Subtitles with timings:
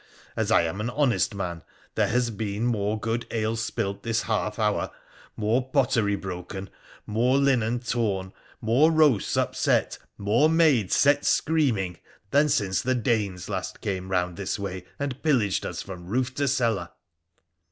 [0.35, 1.61] As I am an honest man,
[1.93, 5.41] there has been more good ale spilt this half hour, H 53 WONDERFUL ADVENTURES OF
[5.43, 6.69] more pottery broken,
[7.05, 11.99] more linen torn, more roasts upset, more maids set screaming,
[12.31, 16.47] than since the Danes last came round this way and pillaged us from roof to
[16.47, 16.89] cellar